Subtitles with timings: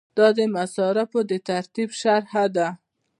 [0.17, 2.67] دا د مصارفو د ترتیب شرحه ده.